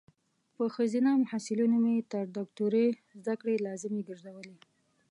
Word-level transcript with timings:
په 0.55 0.63
خځینه 0.75 1.09
محصلینو 1.23 1.77
مې 1.83 1.95
تر 2.11 2.25
دوکتوری 2.37 2.85
ذدکړي 3.25 3.55
لازمي 3.65 4.01
ګرزولي 4.09 4.55